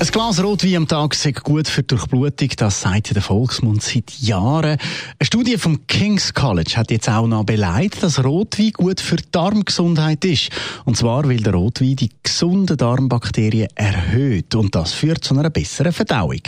[0.00, 4.10] ein Glas Rotwein am Tag ist gut für die Durchblutung, das sagt der Volksmund seit
[4.20, 4.76] Jahren.
[4.78, 9.30] Eine Studie vom King's College hat jetzt auch noch beleidigt, dass Rotwein gut für die
[9.32, 10.50] Darmgesundheit ist.
[10.84, 15.92] Und zwar, weil der Rotwein die gesunden Darmbakterien erhöht und das führt zu einer besseren
[15.92, 16.42] Verdauung.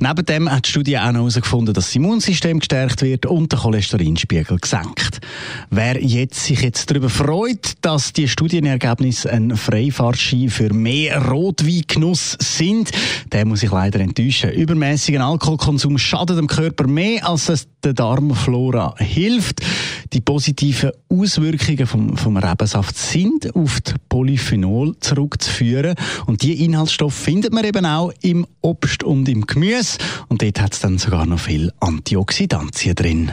[0.00, 3.60] Neben dem hat die Studie auch noch herausgefunden, dass das Immunsystem gestärkt wird und der
[3.60, 5.20] Cholesterinspiegel gesenkt.
[5.70, 12.90] Wer jetzt sich jetzt darüber freut, dass die Studienergebnisse ein Freifahrtschein für mehr Rotweingenuss sind,
[13.32, 14.50] der muss sich leider enttäuschen.
[14.50, 19.60] Übermäßiger Alkoholkonsum schadet dem Körper mehr, als es der Darmflora hilft.
[20.12, 25.94] Die positiven Auswirkungen vom, vom Rebensaft sind auf die Polyphenol zurückzuführen.
[26.26, 29.98] Und die Inhaltsstoffe findet man eben auch im Obst und im Gemüse.
[30.28, 33.32] Und dort hat es dann sogar noch viel Antioxidantien drin.